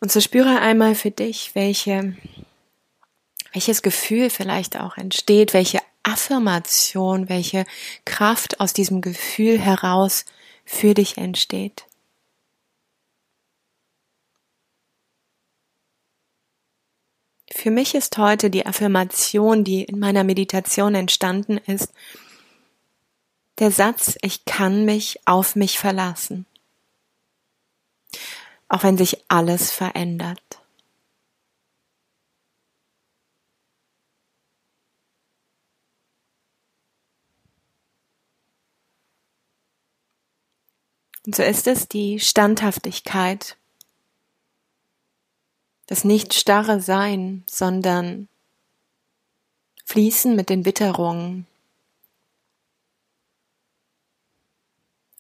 Und 0.01 0.13
so 0.13 0.21
spüre 0.21 0.61
einmal 0.61 0.95
für 0.95 1.11
dich, 1.11 1.55
welche, 1.55 2.17
welches 3.53 3.83
Gefühl 3.83 4.31
vielleicht 4.31 4.79
auch 4.79 4.97
entsteht, 4.97 5.53
welche 5.55 5.81
Affirmation, 6.05 7.29
welche 7.29 7.67
Kraft 8.05 8.61
aus 8.61 8.73
diesem 8.73 9.01
Gefühl 9.01 9.59
heraus 9.59 10.25
für 10.65 10.95
dich 10.95 11.19
entsteht. 11.19 11.88
Für 17.69 17.75
mich 17.75 17.95
ist 17.95 18.17
heute 18.17 18.49
die 18.49 18.65
Affirmation, 18.65 19.63
die 19.63 19.85
in 19.85 19.99
meiner 19.99 20.25
Meditation 20.25 20.95
entstanden 20.95 21.59
ist, 21.59 21.93
der 23.59 23.71
Satz, 23.71 24.17
ich 24.23 24.47
kann 24.47 24.87
mich 24.87 25.21
auf 25.27 25.55
mich 25.55 25.79
verlassen 25.79 26.47
auch 28.69 28.83
wenn 28.83 28.99
sich 28.99 29.25
alles 29.29 29.71
verändert. 29.71 30.61
Und 41.27 41.35
so 41.35 41.43
ist 41.43 41.67
es 41.67 41.89
die 41.89 42.21
Standhaftigkeit, 42.21 43.59
das 45.89 46.05
nicht 46.05 46.35
starre 46.35 46.81
Sein, 46.81 47.43
sondern 47.47 48.29
Fließen 49.85 50.37
mit 50.37 50.49
den 50.49 50.65
Witterungen, 50.65 51.47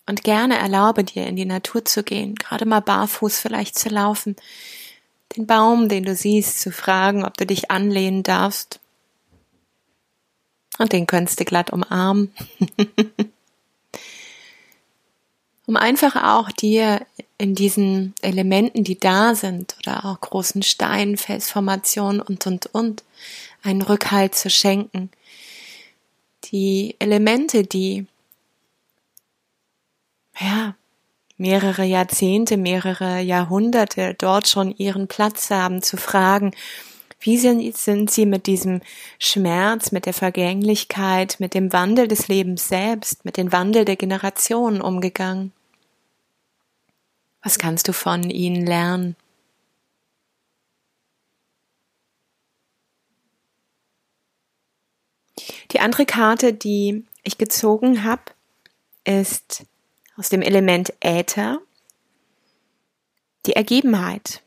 Und 0.08 0.24
gerne 0.24 0.56
erlaube 0.58 1.04
dir, 1.04 1.26
in 1.26 1.36
die 1.36 1.44
Natur 1.44 1.84
zu 1.84 2.02
gehen, 2.02 2.34
gerade 2.34 2.64
mal 2.64 2.80
barfuß 2.80 3.38
vielleicht 3.38 3.78
zu 3.78 3.90
laufen, 3.90 4.36
den 5.36 5.46
Baum, 5.46 5.90
den 5.90 6.04
du 6.04 6.16
siehst, 6.16 6.62
zu 6.62 6.72
fragen, 6.72 7.26
ob 7.26 7.36
du 7.36 7.44
dich 7.44 7.70
anlehnen 7.70 8.22
darfst. 8.22 8.80
Und 10.78 10.94
den 10.94 11.06
könntest 11.06 11.40
du 11.40 11.44
glatt 11.44 11.70
umarmen. 11.70 12.32
um 15.68 15.76
einfach 15.76 16.16
auch 16.16 16.50
dir 16.50 17.04
in 17.36 17.54
diesen 17.54 18.14
Elementen, 18.22 18.84
die 18.84 18.98
da 18.98 19.34
sind, 19.34 19.76
oder 19.78 20.06
auch 20.06 20.18
großen 20.18 20.62
Steinen, 20.62 21.18
Felsformationen 21.18 22.22
und, 22.22 22.46
und, 22.46 22.66
und, 22.72 23.04
einen 23.62 23.82
Rückhalt 23.82 24.34
zu 24.34 24.48
schenken. 24.48 25.10
Die 26.44 26.96
Elemente, 26.98 27.64
die 27.64 28.06
ja, 30.40 30.74
mehrere 31.36 31.84
Jahrzehnte, 31.84 32.56
mehrere 32.56 33.20
Jahrhunderte 33.20 34.14
dort 34.16 34.48
schon 34.48 34.74
ihren 34.74 35.06
Platz 35.06 35.50
haben, 35.50 35.82
zu 35.82 35.98
fragen, 35.98 36.52
wie 37.20 37.36
sind, 37.36 37.76
sind 37.76 38.10
sie 38.10 38.24
mit 38.24 38.46
diesem 38.46 38.80
Schmerz, 39.18 39.92
mit 39.92 40.06
der 40.06 40.14
Vergänglichkeit, 40.14 41.36
mit 41.40 41.52
dem 41.52 41.74
Wandel 41.74 42.08
des 42.08 42.28
Lebens 42.28 42.68
selbst, 42.68 43.26
mit 43.26 43.36
dem 43.36 43.52
Wandel 43.52 43.84
der 43.84 43.96
Generationen 43.96 44.80
umgegangen? 44.80 45.52
Was 47.42 47.58
kannst 47.58 47.88
du 47.88 47.92
von 47.92 48.30
ihnen 48.30 48.66
lernen? 48.66 49.16
Die 55.72 55.80
andere 55.80 56.06
Karte, 56.06 56.52
die 56.52 57.04
ich 57.22 57.38
gezogen 57.38 58.04
habe, 58.04 58.22
ist 59.04 59.64
aus 60.16 60.28
dem 60.28 60.42
Element 60.42 60.92
Äther 61.00 61.60
die 63.46 63.52
Ergebenheit. 63.52 64.42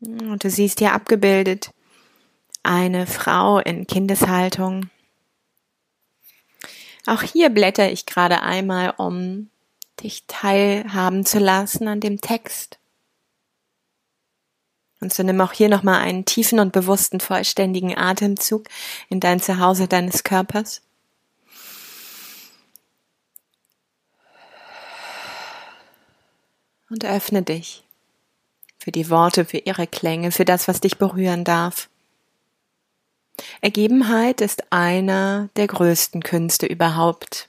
Und 0.00 0.42
du 0.42 0.50
siehst 0.50 0.80
hier 0.80 0.92
abgebildet 0.92 1.72
eine 2.62 3.06
Frau 3.06 3.58
in 3.58 3.86
Kindeshaltung. 3.86 4.90
Auch 7.06 7.22
hier 7.22 7.50
blätter 7.50 7.90
ich 7.90 8.06
gerade 8.06 8.42
einmal, 8.42 8.94
um 8.96 9.50
dich 10.02 10.24
teilhaben 10.26 11.24
zu 11.24 11.38
lassen 11.38 11.88
an 11.88 12.00
dem 12.00 12.20
Text. 12.20 12.78
Und 15.00 15.12
so 15.12 15.22
nimm 15.24 15.40
auch 15.40 15.52
hier 15.52 15.68
nochmal 15.68 16.00
einen 16.00 16.24
tiefen 16.24 16.60
und 16.60 16.72
bewussten, 16.72 17.18
vollständigen 17.18 17.96
Atemzug 17.96 18.68
in 19.08 19.18
dein 19.18 19.40
Zuhause 19.40 19.88
deines 19.88 20.22
Körpers. 20.22 20.80
Und 26.88 27.04
öffne 27.04 27.42
dich 27.42 27.84
für 28.78 28.92
die 28.92 29.10
Worte, 29.10 29.44
für 29.44 29.58
ihre 29.58 29.86
Klänge, 29.86 30.30
für 30.30 30.44
das, 30.44 30.68
was 30.68 30.80
dich 30.80 30.98
berühren 30.98 31.42
darf. 31.42 31.88
Ergebenheit 33.60 34.40
ist 34.40 34.72
einer 34.72 35.48
der 35.56 35.66
größten 35.66 36.22
Künste 36.22 36.66
überhaupt. 36.66 37.48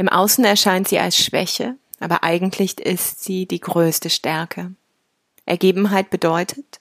Im 0.00 0.08
Außen 0.08 0.46
erscheint 0.46 0.88
sie 0.88 0.98
als 0.98 1.18
Schwäche, 1.18 1.76
aber 1.98 2.24
eigentlich 2.24 2.80
ist 2.80 3.22
sie 3.22 3.44
die 3.44 3.60
größte 3.60 4.08
Stärke. 4.08 4.72
Ergebenheit 5.44 6.08
bedeutet, 6.08 6.80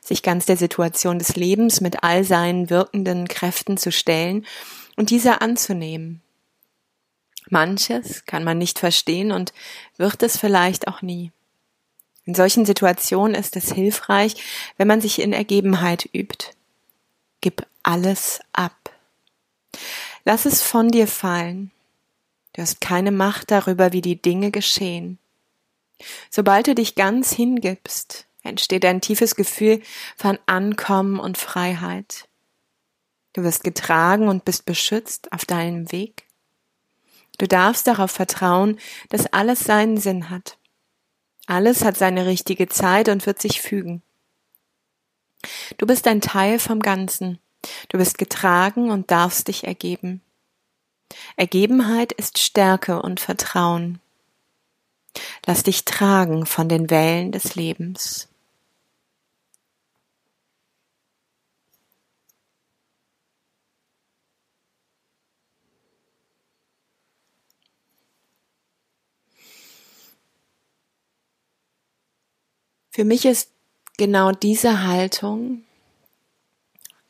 sich 0.00 0.24
ganz 0.24 0.46
der 0.46 0.56
Situation 0.56 1.20
des 1.20 1.36
Lebens 1.36 1.80
mit 1.80 2.02
all 2.02 2.24
seinen 2.24 2.68
wirkenden 2.68 3.28
Kräften 3.28 3.76
zu 3.76 3.92
stellen 3.92 4.44
und 4.96 5.10
diese 5.10 5.40
anzunehmen. 5.42 6.22
Manches 7.50 8.24
kann 8.24 8.42
man 8.42 8.58
nicht 8.58 8.80
verstehen 8.80 9.30
und 9.30 9.52
wird 9.96 10.20
es 10.24 10.36
vielleicht 10.36 10.88
auch 10.88 11.02
nie. 11.02 11.30
In 12.24 12.34
solchen 12.34 12.66
Situationen 12.66 13.36
ist 13.36 13.54
es 13.54 13.70
hilfreich, 13.70 14.34
wenn 14.76 14.88
man 14.88 15.00
sich 15.00 15.20
in 15.20 15.32
Ergebenheit 15.32 16.10
übt. 16.12 16.46
Gib 17.42 17.64
alles 17.84 18.40
ab. 18.52 18.92
Lass 20.24 20.46
es 20.46 20.62
von 20.62 20.88
dir 20.88 21.06
fallen. 21.06 21.70
Du 22.52 22.62
hast 22.62 22.80
keine 22.80 23.12
Macht 23.12 23.50
darüber, 23.50 23.92
wie 23.92 24.00
die 24.00 24.20
Dinge 24.20 24.50
geschehen. 24.50 25.18
Sobald 26.30 26.66
du 26.66 26.74
dich 26.74 26.94
ganz 26.94 27.32
hingibst, 27.32 28.26
entsteht 28.42 28.84
ein 28.84 29.00
tiefes 29.00 29.34
Gefühl 29.34 29.82
von 30.16 30.38
Ankommen 30.46 31.18
und 31.20 31.38
Freiheit. 31.38 32.28
Du 33.32 33.42
wirst 33.44 33.62
getragen 33.62 34.28
und 34.28 34.44
bist 34.44 34.64
beschützt 34.64 35.32
auf 35.32 35.44
deinem 35.44 35.92
Weg. 35.92 36.24
Du 37.38 37.46
darfst 37.46 37.86
darauf 37.86 38.10
vertrauen, 38.10 38.78
dass 39.08 39.32
alles 39.32 39.60
seinen 39.60 39.96
Sinn 39.98 40.30
hat. 40.30 40.58
Alles 41.46 41.84
hat 41.84 41.96
seine 41.96 42.26
richtige 42.26 42.68
Zeit 42.68 43.08
und 43.08 43.26
wird 43.26 43.40
sich 43.40 43.60
fügen. 43.60 44.02
Du 45.78 45.86
bist 45.86 46.06
ein 46.06 46.20
Teil 46.20 46.58
vom 46.58 46.80
Ganzen. 46.80 47.38
Du 47.88 47.98
bist 47.98 48.18
getragen 48.18 48.90
und 48.90 49.10
darfst 49.10 49.48
dich 49.48 49.64
ergeben. 49.64 50.22
Ergebenheit 51.36 52.12
ist 52.12 52.38
Stärke 52.38 53.02
und 53.02 53.20
Vertrauen. 53.20 54.00
Lass 55.46 55.62
dich 55.62 55.84
tragen 55.84 56.46
von 56.46 56.68
den 56.68 56.90
Wellen 56.90 57.32
des 57.32 57.54
Lebens. 57.54 58.28
Für 72.92 73.04
mich 73.04 73.24
ist 73.24 73.50
genau 73.96 74.32
diese 74.32 74.82
Haltung, 74.82 75.62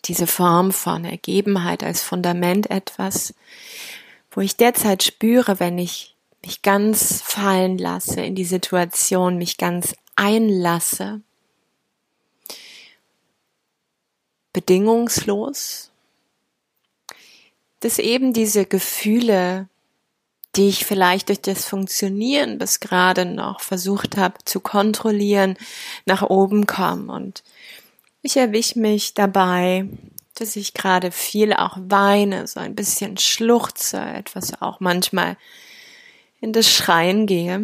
diese 0.05 0.27
Form 0.27 0.73
von 0.73 1.05
Ergebenheit 1.05 1.83
als 1.83 2.03
Fundament 2.03 2.71
etwas, 2.71 3.35
wo 4.31 4.41
ich 4.41 4.57
derzeit 4.57 5.03
spüre, 5.03 5.61
wenn 5.61 5.79
ich 5.79 6.15
mich 6.43 6.63
ganz 6.63 7.21
fallen 7.23 7.79
lasse 7.79 8.21
in 8.21 8.35
die 8.35 8.45
Situation, 8.45 9.37
mich 9.37 9.59
ganz 9.59 9.95
einlasse, 10.17 11.21
bedingungslos, 14.53 15.91
dass 17.81 17.99
eben 17.99 18.33
diese 18.33 18.67
Gefühle, 18.67 19.69
die 20.57 20.69
ich 20.69 20.85
vielleicht 20.85 21.29
durch 21.29 21.41
das 21.41 21.67
Funktionieren 21.67 22.59
bis 22.59 22.81
gerade 22.81 23.25
noch 23.25 23.61
versucht 23.61 24.17
habe 24.17 24.39
zu 24.45 24.61
kontrollieren, 24.61 25.57
nach 26.07 26.23
oben 26.23 26.67
kommen. 26.67 27.09
Und 27.09 27.43
ich 28.23 28.37
erwische 28.37 28.79
mich 28.79 29.15
dabei, 29.15 29.87
dass 30.41 30.57
ich 30.57 30.73
gerade 30.73 31.11
viel 31.11 31.53
auch 31.53 31.77
weine, 31.79 32.47
so 32.47 32.61
ein 32.61 32.75
bisschen 32.75 33.19
schluchze, 33.19 34.01
etwas 34.01 34.61
auch 34.63 34.81
manchmal 34.81 35.37
in 36.41 36.53
das 36.53 36.71
Schreien 36.73 37.27
gehe 37.27 37.57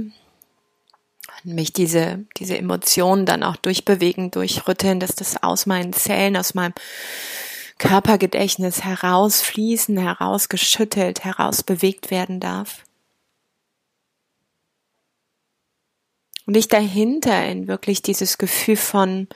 und 1.44 1.54
mich 1.54 1.72
diese, 1.72 2.26
diese 2.36 2.58
Emotionen 2.58 3.24
dann 3.24 3.42
auch 3.42 3.56
durchbewegen, 3.56 4.30
durchrütteln, 4.30 5.00
dass 5.00 5.14
das 5.14 5.42
aus 5.42 5.64
meinen 5.64 5.94
Zellen, 5.94 6.36
aus 6.36 6.54
meinem 6.54 6.74
Körpergedächtnis 7.78 8.84
herausfließen, 8.84 9.96
herausgeschüttelt, 9.96 11.24
herausbewegt 11.24 12.10
werden 12.10 12.40
darf. 12.40 12.84
Und 16.46 16.56
ich 16.56 16.68
dahinter 16.68 17.44
in 17.46 17.68
wirklich 17.68 18.02
dieses 18.02 18.38
Gefühl 18.38 18.76
von, 18.76 19.28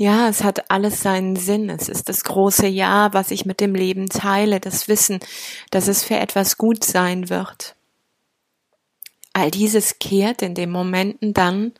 ja, 0.00 0.30
es 0.30 0.42
hat 0.42 0.70
alles 0.70 1.02
seinen 1.02 1.36
Sinn. 1.36 1.68
Es 1.68 1.90
ist 1.90 2.08
das 2.08 2.24
große 2.24 2.66
Ja, 2.66 3.12
was 3.12 3.30
ich 3.30 3.44
mit 3.44 3.60
dem 3.60 3.74
Leben 3.74 4.08
teile, 4.08 4.58
das 4.58 4.88
Wissen, 4.88 5.20
dass 5.70 5.88
es 5.88 6.02
für 6.02 6.16
etwas 6.16 6.56
gut 6.56 6.84
sein 6.84 7.28
wird. 7.28 7.76
All 9.34 9.50
dieses 9.50 9.98
kehrt 9.98 10.40
in 10.40 10.54
den 10.54 10.70
Momenten 10.70 11.34
dann 11.34 11.72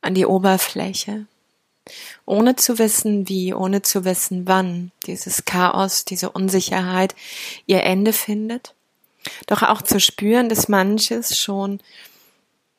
an 0.00 0.14
die 0.14 0.26
Oberfläche 0.26 1.26
ohne 2.24 2.54
zu 2.54 2.78
wissen 2.78 3.28
wie, 3.28 3.52
ohne 3.52 3.82
zu 3.82 4.04
wissen 4.04 4.46
wann 4.46 4.92
dieses 5.08 5.44
Chaos, 5.44 6.04
diese 6.04 6.30
Unsicherheit 6.30 7.16
ihr 7.66 7.82
Ende 7.82 8.12
findet. 8.12 8.74
Doch 9.48 9.64
auch 9.64 9.82
zu 9.82 9.98
spüren, 9.98 10.48
dass 10.48 10.68
manches 10.68 11.36
schon 11.36 11.80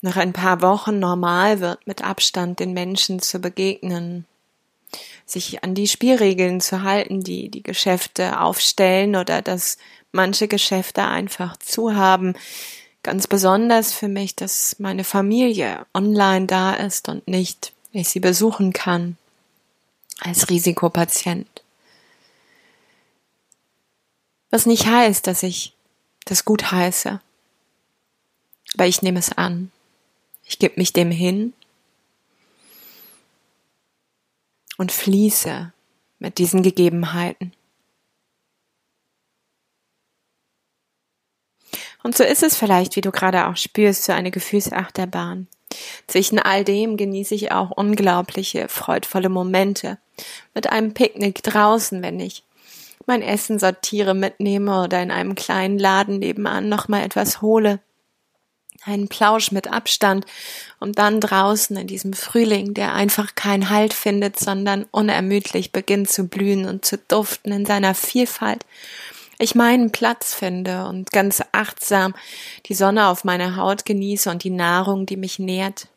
nach 0.02 0.18
ein 0.18 0.34
paar 0.34 0.62
Wochen 0.62 1.00
normal 1.00 1.60
wird, 1.60 1.86
mit 1.88 2.04
Abstand 2.04 2.60
den 2.60 2.74
Menschen 2.74 3.22
zu 3.22 3.40
begegnen, 3.40 4.26
sich 5.26 5.64
an 5.64 5.76
die 5.76 5.88
Spielregeln 5.88 6.60
zu 6.60 6.82
halten, 6.82 7.24
die 7.24 7.50
die 7.50 7.64
Geschäfte 7.64 8.40
aufstellen 8.42 9.16
oder 9.16 9.42
dass 9.42 9.78
manche 10.12 10.48
Geschäfte 10.48 11.04
einfach 11.04 11.58
zu 11.58 11.96
haben. 11.96 12.36
Ganz 13.04 13.28
besonders 13.28 13.94
für 13.94 14.08
mich, 14.08 14.36
dass 14.36 14.78
meine 14.80 15.04
Familie 15.04 15.86
online 15.94 16.48
da 16.48 16.74
ist 16.74 17.08
und 17.08 17.28
nicht 17.28 17.74
ich 17.94 18.10
sie 18.10 18.20
besuchen 18.20 18.74
kann 18.74 19.18
als 20.20 20.50
Risikopatient. 20.50 21.48
Was 24.50 24.66
nicht 24.66 24.86
heißt, 24.86 25.26
dass 25.28 25.44
ich 25.44 25.74
das 26.26 26.46
gut 26.46 26.72
heiße. 26.72 27.20
Aber 28.76 28.86
ich 28.86 29.02
nehme 29.02 29.20
es 29.20 29.32
an. 29.32 29.72
Ich 30.52 30.60
gebe 30.60 30.74
mich 30.76 30.92
dem 30.92 31.12
hin 31.12 31.54
und 34.78 34.92
fließe 34.92 35.72
mit 36.20 36.40
diesen 36.40 36.62
Gegebenheiten. 36.62 37.54
Und 42.04 42.18
so 42.18 42.26
ist 42.26 42.44
es 42.44 42.58
vielleicht, 42.58 42.98
wie 42.98 43.02
du 43.02 43.12
gerade 43.12 43.48
auch 43.48 43.56
spürst, 43.56 44.04
so 44.04 44.12
eine 44.12 44.30
Gefühlsachterbahn. 44.30 45.48
Zwischen 46.08 46.38
all 46.38 46.66
dem 46.66 46.98
genieße 46.98 47.34
ich 47.34 47.54
auch 47.54 47.72
unglaubliche, 47.72 48.68
freudvolle 48.68 49.30
Momente. 49.30 50.00
Mit 50.54 50.70
einem 50.70 50.94
Picknick 50.94 51.44
draußen, 51.44 52.02
wenn 52.02 52.20
ich 52.20 52.44
mein 53.06 53.22
Essen 53.22 53.58
sortiere, 53.58 54.14
mitnehme 54.16 54.84
oder 54.84 55.02
in 55.02 55.12
einem 55.12 55.36
kleinen 55.36 55.80
Laden 55.80 56.20
nebenan 56.20 56.68
nochmal 56.68 57.04
etwas 57.04 57.42
hole. 57.42 57.80
Einen 58.84 59.08
Plausch 59.08 59.52
mit 59.52 59.72
Abstand 59.72 60.26
und 60.80 60.98
dann 60.98 61.20
draußen 61.20 61.78
in 61.78 61.88
diesem 61.88 62.14
Frühling, 62.14 62.74
der 62.74 62.94
einfach 62.94 63.36
keinen 63.36 63.70
Halt 63.70 63.94
findet, 63.94 64.40
sondern 64.40 64.86
unermüdlich 64.92 65.72
beginnt 65.72 66.10
zu 66.10 66.28
blühen 66.28 66.66
und 66.66 66.86
zu 66.86 66.98
duften 66.98 67.52
in 67.52 67.66
seiner 67.66 67.94
Vielfalt 67.94 68.66
ich 69.42 69.56
meinen 69.56 69.92
Platz 69.92 70.36
finde 70.36 70.86
und 70.86 71.12
ganz 71.12 71.42
achtsam 71.52 72.14
die 72.68 72.76
Sonne 72.76 73.08
auf 73.08 73.24
meiner 73.24 73.56
Haut 73.56 73.86
genieße 73.86 74.30
und 74.30 74.44
die 74.44 74.52
Nahrung, 74.52 75.08
die 75.08 75.18
mich 75.18 75.40
nährt. 75.40 75.88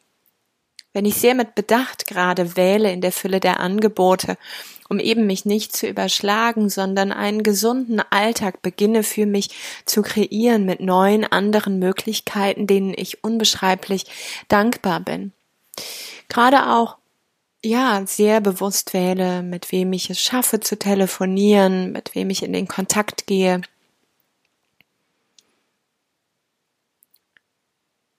Wenn 0.95 1.05
ich 1.05 1.17
sehr 1.17 1.35
mit 1.35 1.55
Bedacht 1.55 2.07
gerade 2.07 2.57
wähle 2.57 2.91
in 2.91 3.03
der 3.03 3.13
Fülle 3.13 3.41
der 3.41 3.61
Angebote, 3.61 4.39
um 4.89 4.99
eben 4.99 5.27
mich 5.27 5.45
nicht 5.45 5.77
zu 5.77 5.87
überschlagen, 5.87 6.71
sondern 6.71 7.13
einen 7.13 7.43
gesunden 7.43 8.01
Alltag 8.11 8.63
beginne 8.63 9.03
für 9.03 9.27
mich 9.27 9.51
zu 9.85 10.01
kreieren 10.03 10.65
mit 10.65 10.81
neuen 10.81 11.25
anderen 11.25 11.79
Möglichkeiten, 11.79 12.67
denen 12.67 12.95
ich 12.97 13.23
unbeschreiblich 13.23 14.07
dankbar 14.49 15.01
bin. 15.01 15.33
Gerade 16.29 16.71
auch 16.71 16.97
ja, 17.65 18.03
sehr 18.07 18.41
bewusst 18.41 18.93
wähle, 18.93 19.43
mit 19.43 19.73
wem 19.73 19.93
ich 19.95 20.11
es 20.11 20.21
schaffe 20.21 20.61
zu 20.61 20.79
telefonieren, 20.79 21.93
mit 21.93 22.15
wem 22.15 22.29
ich 22.31 22.43
in 22.43 22.53
den 22.53 22.69
Kontakt 22.69 23.27
gehe, 23.27 23.63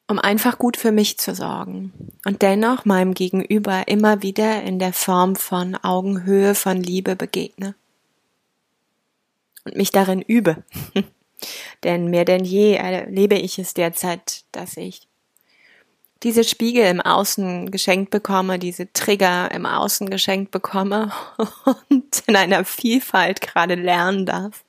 um 0.07 0.19
einfach 0.19 0.57
gut 0.57 0.77
für 0.77 0.91
mich 0.91 1.17
zu 1.17 1.33
sorgen 1.33 1.91
und 2.25 2.41
dennoch 2.41 2.85
meinem 2.85 3.13
Gegenüber 3.13 3.87
immer 3.87 4.21
wieder 4.21 4.61
in 4.63 4.79
der 4.79 4.93
Form 4.93 5.35
von 5.35 5.75
Augenhöhe 5.75 6.53
von 6.53 6.81
Liebe 6.81 7.15
begegne 7.15 7.75
und 9.63 9.75
mich 9.75 9.91
darin 9.91 10.21
übe. 10.21 10.63
denn 11.83 12.07
mehr 12.07 12.25
denn 12.25 12.45
je 12.45 12.75
erlebe 12.75 13.35
ich 13.35 13.59
es 13.59 13.73
derzeit, 13.73 14.43
dass 14.51 14.77
ich 14.77 15.07
diese 16.23 16.43
Spiegel 16.43 16.85
im 16.85 17.01
Außen 17.01 17.71
geschenkt 17.71 18.09
bekomme, 18.09 18.57
diese 18.57 18.91
Trigger 18.93 19.51
im 19.51 19.65
Außen 19.65 20.09
geschenkt 20.09 20.51
bekomme 20.51 21.11
und 21.89 22.23
in 22.27 22.35
einer 22.35 22.63
Vielfalt 22.63 23.41
gerade 23.41 23.75
lernen 23.75 24.25
darf. 24.25 24.63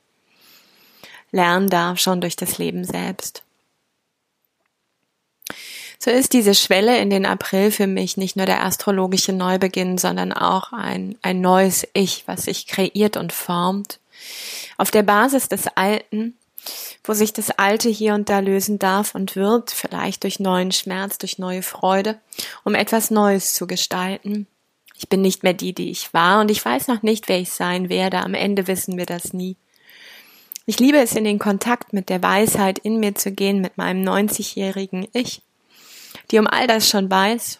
Lernen 1.31 1.69
darf 1.69 1.99
schon 1.99 2.21
durch 2.21 2.35
das 2.35 2.57
Leben 2.57 2.83
selbst. 2.83 3.43
So 5.99 6.11
ist 6.11 6.33
diese 6.33 6.53
Schwelle 6.53 6.99
in 6.99 7.09
den 7.09 7.25
April 7.25 7.71
für 7.71 7.87
mich 7.87 8.17
nicht 8.17 8.35
nur 8.35 8.45
der 8.45 8.63
astrologische 8.63 9.33
Neubeginn, 9.33 9.97
sondern 9.97 10.31
auch 10.31 10.71
ein, 10.71 11.17
ein 11.21 11.41
neues 11.41 11.87
Ich, 11.93 12.27
was 12.27 12.43
sich 12.43 12.67
kreiert 12.67 13.17
und 13.17 13.33
formt. 13.33 13.99
Auf 14.77 14.91
der 14.91 15.03
Basis 15.03 15.49
des 15.49 15.67
Alten, 15.75 16.35
wo 17.03 17.13
sich 17.13 17.33
das 17.33 17.49
Alte 17.51 17.89
hier 17.89 18.13
und 18.13 18.29
da 18.29 18.39
lösen 18.39 18.77
darf 18.77 19.15
und 19.15 19.35
wird, 19.35 19.71
vielleicht 19.71 20.23
durch 20.23 20.39
neuen 20.39 20.71
Schmerz, 20.71 21.17
durch 21.17 21.39
neue 21.39 21.63
Freude, 21.63 22.19
um 22.63 22.75
etwas 22.75 23.09
Neues 23.09 23.53
zu 23.53 23.65
gestalten. 23.65 24.47
Ich 24.95 25.09
bin 25.09 25.21
nicht 25.21 25.43
mehr 25.43 25.53
die, 25.53 25.73
die 25.73 25.89
ich 25.89 26.13
war 26.13 26.41
und 26.41 26.51
ich 26.51 26.63
weiß 26.63 26.87
noch 26.87 27.01
nicht, 27.01 27.27
wer 27.27 27.39
ich 27.39 27.51
sein 27.51 27.89
werde. 27.89 28.19
Am 28.19 28.33
Ende 28.33 28.67
wissen 28.67 28.97
wir 28.97 29.05
das 29.05 29.33
nie. 29.33 29.55
Ich 30.65 30.79
liebe 30.79 30.97
es, 30.97 31.15
in 31.15 31.23
den 31.23 31.39
Kontakt 31.39 31.93
mit 31.93 32.09
der 32.09 32.21
Weisheit 32.21 32.77
in 32.79 32.99
mir 32.99 33.15
zu 33.15 33.31
gehen, 33.31 33.61
mit 33.61 33.77
meinem 33.77 34.03
90-jährigen 34.03 35.07
Ich 35.13 35.41
die 36.31 36.39
um 36.39 36.47
all 36.47 36.67
das 36.67 36.89
schon 36.89 37.09
weiß. 37.09 37.59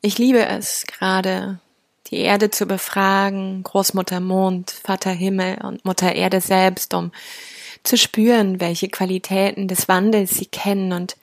Ich 0.00 0.18
liebe 0.18 0.44
es 0.44 0.84
gerade, 0.86 1.60
die 2.08 2.18
Erde 2.18 2.50
zu 2.50 2.66
befragen, 2.66 3.62
Großmutter 3.62 4.20
Mond, 4.20 4.70
Vater 4.70 5.12
Himmel 5.12 5.58
und 5.62 5.84
Mutter 5.84 6.14
Erde 6.14 6.40
selbst, 6.40 6.92
um 6.92 7.12
zu 7.84 7.96
spüren, 7.96 8.60
welche 8.60 8.88
Qualitäten 8.88 9.68
des 9.68 9.88
Wandels 9.88 10.32
sie 10.32 10.46
kennen 10.46 10.92
und 10.92 11.16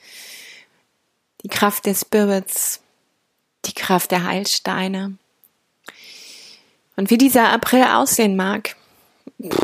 die 1.43 1.49
Kraft 1.49 1.85
des 1.85 2.01
Spirits, 2.01 2.81
die 3.65 3.73
Kraft 3.73 4.11
der 4.11 4.23
Heilsteine. 4.23 5.17
Und 6.95 7.09
wie 7.09 7.17
dieser 7.17 7.49
April 7.51 7.83
aussehen 7.83 8.35
mag, 8.35 8.75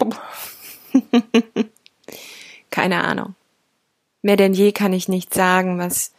keine 2.69 3.03
Ahnung. 3.03 3.35
Mehr 4.25 4.37
denn 4.37 4.55
je 4.55 4.71
kann 4.71 4.91
ich 4.91 5.07
nicht 5.07 5.35
sagen, 5.35 5.77
was 5.77 6.11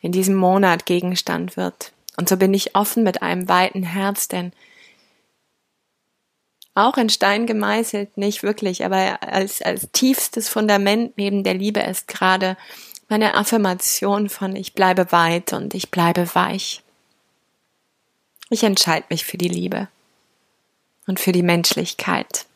in 0.00 0.10
diesem 0.10 0.36
Monat 0.36 0.86
Gegenstand 0.86 1.58
wird. 1.58 1.92
Und 2.16 2.30
so 2.30 2.38
bin 2.38 2.54
ich 2.54 2.74
offen 2.74 3.02
mit 3.02 3.20
einem 3.20 3.46
weiten 3.46 3.82
Herz, 3.82 4.28
denn 4.28 4.54
auch 6.74 6.96
in 6.96 7.10
Stein 7.10 7.46
gemeißelt, 7.46 8.16
nicht 8.16 8.42
wirklich, 8.42 8.86
aber 8.86 9.22
als, 9.22 9.60
als 9.60 9.90
tiefstes 9.92 10.48
Fundament 10.48 11.18
neben 11.18 11.44
der 11.44 11.52
Liebe 11.52 11.80
ist 11.80 12.08
gerade 12.08 12.56
meine 13.10 13.34
Affirmation 13.34 14.30
von 14.30 14.56
ich 14.56 14.72
bleibe 14.72 15.12
weit 15.12 15.52
und 15.52 15.74
ich 15.74 15.90
bleibe 15.90 16.34
weich. 16.34 16.80
Ich 18.48 18.62
entscheide 18.62 19.04
mich 19.10 19.26
für 19.26 19.36
die 19.36 19.48
Liebe 19.48 19.88
und 21.06 21.20
für 21.20 21.32
die 21.32 21.42
Menschlichkeit. 21.42 22.46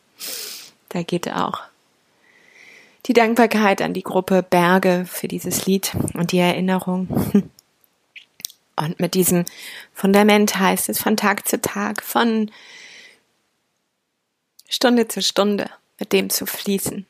Da 0.89 1.03
geht 1.03 1.31
auch 1.31 1.61
die 3.07 3.13
Dankbarkeit 3.13 3.81
an 3.81 3.93
die 3.93 4.03
Gruppe 4.03 4.43
Berge 4.43 5.05
für 5.07 5.27
dieses 5.27 5.65
Lied 5.65 5.95
und 6.13 6.31
die 6.31 6.39
Erinnerung. 6.39 7.51
Und 8.77 8.99
mit 8.99 9.13
diesem 9.13 9.45
Fundament 9.93 10.57
heißt 10.57 10.89
es 10.89 10.99
von 10.99 11.15
Tag 11.15 11.47
zu 11.47 11.61
Tag, 11.61 12.01
von 12.01 12.49
Stunde 14.67 15.07
zu 15.07 15.21
Stunde 15.21 15.69
mit 15.99 16.13
dem 16.13 16.31
zu 16.31 16.47
fließen. 16.47 17.05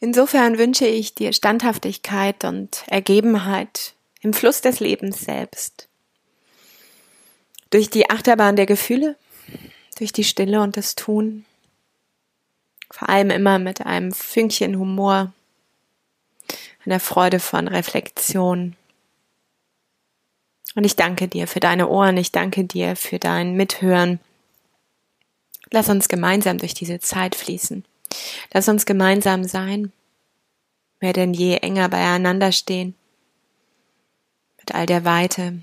Insofern 0.00 0.58
wünsche 0.58 0.86
ich 0.86 1.14
dir 1.14 1.32
Standhaftigkeit 1.32 2.44
und 2.44 2.84
Ergebenheit 2.88 3.94
im 4.20 4.34
Fluss 4.34 4.60
des 4.60 4.80
Lebens 4.80 5.20
selbst. 5.20 5.88
Durch 7.70 7.88
die 7.88 8.10
Achterbahn 8.10 8.56
der 8.56 8.66
Gefühle, 8.66 9.16
durch 9.98 10.12
die 10.12 10.24
Stille 10.24 10.60
und 10.60 10.76
das 10.76 10.96
Tun, 10.96 11.45
vor 12.90 13.08
allem 13.08 13.30
immer 13.30 13.58
mit 13.58 13.84
einem 13.84 14.12
Fünkchen 14.12 14.78
Humor, 14.78 15.32
einer 16.84 17.00
Freude 17.00 17.40
von 17.40 17.68
Reflexion. 17.68 18.76
Und 20.74 20.84
ich 20.84 20.96
danke 20.96 21.26
dir 21.26 21.46
für 21.46 21.60
deine 21.60 21.88
Ohren, 21.88 22.16
ich 22.16 22.32
danke 22.32 22.64
dir 22.64 22.96
für 22.96 23.18
dein 23.18 23.54
Mithören. 23.54 24.20
Lass 25.70 25.88
uns 25.88 26.08
gemeinsam 26.08 26.58
durch 26.58 26.74
diese 26.74 27.00
Zeit 27.00 27.34
fließen. 27.34 27.84
Lass 28.52 28.68
uns 28.68 28.86
gemeinsam 28.86 29.44
sein, 29.44 29.92
mehr 31.00 31.12
denn 31.12 31.34
je 31.34 31.56
enger 31.56 31.88
beieinander 31.88 32.52
stehen, 32.52 32.94
mit 34.58 34.74
all 34.74 34.86
der 34.86 35.04
Weite, 35.04 35.58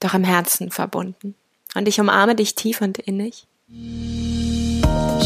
doch 0.00 0.14
im 0.14 0.24
Herzen 0.24 0.70
verbunden. 0.70 1.34
Und 1.74 1.86
ich 1.88 2.00
umarme 2.00 2.34
dich 2.34 2.54
tief 2.54 2.80
und 2.80 2.98
innig 2.98 3.46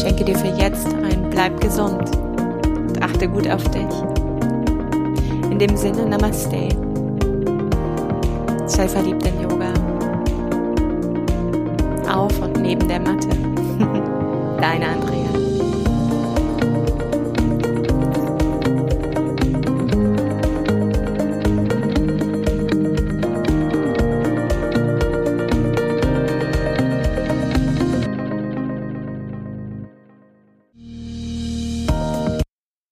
schenke 0.01 0.25
dir 0.25 0.37
für 0.37 0.47
jetzt 0.47 0.87
ein 0.87 1.29
Bleib 1.29 1.61
gesund 1.61 2.15
und 2.15 3.01
achte 3.01 3.27
gut 3.27 3.47
auf 3.47 3.63
dich. 3.69 3.85
In 5.51 5.59
dem 5.59 5.77
Sinne, 5.77 6.05
Namaste. 6.07 6.69
Sei 8.65 8.87
verliebt 8.87 9.25
im 9.27 9.41
Yoga. 9.41 9.73
Auf 12.11 12.37
und 12.41 12.61
neben 12.61 12.87
der 12.87 12.99
Matte. 12.99 13.29
Deine 14.59 14.87
Andrea. 14.87 15.50